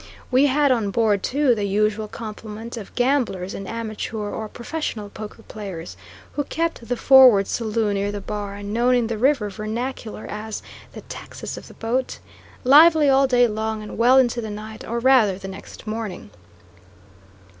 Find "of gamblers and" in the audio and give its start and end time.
2.75-3.67